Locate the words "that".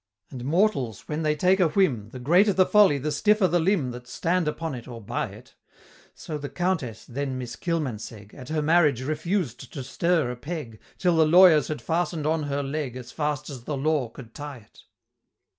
3.91-4.07